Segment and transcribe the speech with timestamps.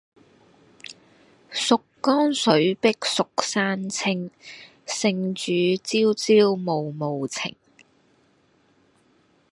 [1.51, 4.31] 蜀江水碧蜀山青，
[4.87, 7.55] 聖主朝朝暮暮情。